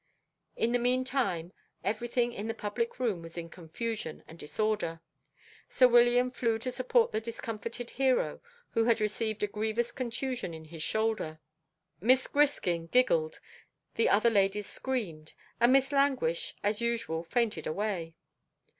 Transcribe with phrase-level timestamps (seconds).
[0.55, 1.53] In the mean time,
[1.83, 4.99] every thing in the public room was in confusion and disorder.
[5.69, 8.41] Sir William flew to support the discomfited hero,
[8.71, 11.39] who had received a grievous contusion in his shoulder.
[11.99, 13.39] Miss Griskin giggled,
[13.93, 18.15] the other ladies screamed, and Miss Languish, as usual, fainted away.